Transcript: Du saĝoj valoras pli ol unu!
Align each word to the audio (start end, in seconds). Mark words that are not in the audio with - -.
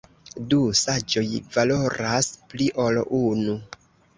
Du 0.53 0.57
saĝoj 0.79 1.23
valoras 1.57 2.33
pli 2.55 2.71
ol 2.87 2.99
unu! 3.23 3.61